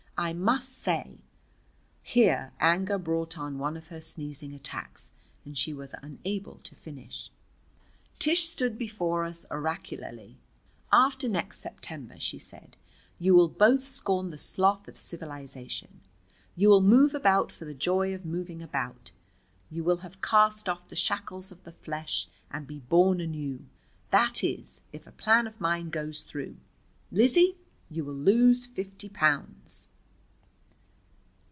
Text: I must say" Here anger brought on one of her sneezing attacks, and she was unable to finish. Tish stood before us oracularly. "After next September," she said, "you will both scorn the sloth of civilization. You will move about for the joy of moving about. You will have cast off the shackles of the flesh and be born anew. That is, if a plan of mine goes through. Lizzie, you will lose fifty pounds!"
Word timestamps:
I 0.17 0.33
must 0.33 0.77
say" 0.77 1.17
Here 2.19 2.53
anger 2.59 2.99
brought 2.99 3.39
on 3.39 3.57
one 3.57 3.75
of 3.75 3.87
her 3.87 3.99
sneezing 3.99 4.53
attacks, 4.53 5.09
and 5.45 5.57
she 5.57 5.73
was 5.73 5.95
unable 6.03 6.59
to 6.59 6.75
finish. 6.75 7.31
Tish 8.19 8.43
stood 8.47 8.77
before 8.77 9.23
us 9.25 9.47
oracularly. 9.49 10.37
"After 10.91 11.27
next 11.27 11.57
September," 11.61 12.19
she 12.19 12.37
said, 12.37 12.77
"you 13.17 13.33
will 13.33 13.49
both 13.49 13.81
scorn 13.83 14.29
the 14.29 14.37
sloth 14.37 14.87
of 14.87 14.95
civilization. 14.95 16.01
You 16.55 16.69
will 16.69 16.81
move 16.81 17.15
about 17.15 17.51
for 17.51 17.65
the 17.65 17.73
joy 17.73 18.13
of 18.13 18.23
moving 18.23 18.61
about. 18.61 19.11
You 19.71 19.83
will 19.83 19.97
have 19.97 20.21
cast 20.21 20.69
off 20.69 20.87
the 20.87 20.95
shackles 20.95 21.51
of 21.51 21.63
the 21.63 21.71
flesh 21.73 22.27
and 22.51 22.67
be 22.67 22.77
born 22.77 23.21
anew. 23.21 23.65
That 24.11 24.43
is, 24.43 24.81
if 24.93 25.07
a 25.07 25.11
plan 25.11 25.47
of 25.47 25.59
mine 25.59 25.89
goes 25.89 26.21
through. 26.21 26.57
Lizzie, 27.11 27.57
you 27.89 28.05
will 28.05 28.13
lose 28.13 28.67
fifty 28.67 29.09
pounds!" 29.09 29.87